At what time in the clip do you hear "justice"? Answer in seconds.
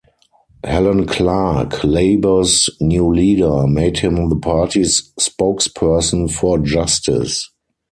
6.57-7.51